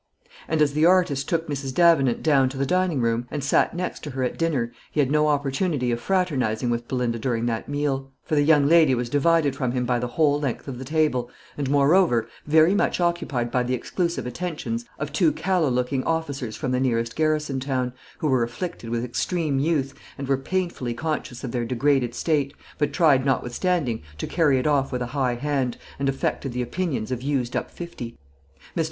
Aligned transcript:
And 0.47 0.63
as 0.63 0.73
the 0.73 0.83
artist 0.87 1.29
took 1.29 1.47
Mrs. 1.47 1.75
Davenant 1.75 2.23
down 2.23 2.49
to 2.49 2.57
the 2.57 2.65
dining 2.65 3.01
room, 3.01 3.27
and 3.29 3.43
sat 3.43 3.75
next 3.75 4.03
her 4.05 4.23
at 4.23 4.35
dinner, 4.35 4.71
he 4.91 4.99
had 4.99 5.11
no 5.11 5.27
opportunity 5.27 5.91
of 5.91 6.01
fraternising 6.01 6.71
with 6.71 6.87
Belinda 6.87 7.19
during 7.19 7.45
that 7.45 7.69
meal; 7.69 8.11
for 8.23 8.33
the 8.33 8.41
young 8.41 8.65
lady 8.67 8.95
was 8.95 9.11
divided 9.11 9.55
from 9.55 9.73
him 9.73 9.85
by 9.85 9.99
the 9.99 10.07
whole 10.07 10.39
length 10.39 10.67
of 10.67 10.79
the 10.79 10.85
table 10.85 11.29
and, 11.55 11.69
moreover, 11.69 12.27
very 12.47 12.73
much 12.73 12.99
occupied 12.99 13.51
by 13.51 13.61
the 13.61 13.75
exclusive 13.75 14.25
attentions 14.25 14.85
of 14.97 15.13
two 15.13 15.31
callow 15.31 15.69
looking 15.69 16.03
officers 16.03 16.55
from 16.55 16.71
the 16.71 16.79
nearest 16.79 17.15
garrison 17.15 17.59
town, 17.59 17.93
who 18.17 18.27
were 18.27 18.41
afflicted 18.41 18.89
with 18.89 19.05
extreme 19.05 19.59
youth, 19.59 19.93
and 20.17 20.27
were 20.27 20.35
painfully 20.35 20.95
conscious 20.95 21.43
of 21.43 21.51
their 21.51 21.63
degraded 21.63 22.15
state, 22.15 22.55
but 22.79 22.91
tried 22.91 23.23
notwithstanding 23.23 24.01
to 24.17 24.25
carry 24.25 24.57
it 24.57 24.65
off 24.65 24.91
with 24.91 25.03
a 25.03 25.13
high 25.13 25.35
hand, 25.35 25.77
and 25.99 26.09
affected 26.09 26.53
the 26.53 26.61
opinions 26.63 27.11
of 27.11 27.21
used 27.21 27.55
up 27.55 27.69
fifty. 27.69 28.17
Mr. 28.75 28.79